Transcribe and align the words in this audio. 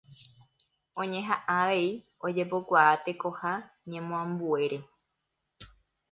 Oñehaʼã 1.01 1.45
avei 1.57 1.87
ojepokuaa 2.25 2.91
tekoha 3.03 3.51
ñemoambuére. 3.89 4.77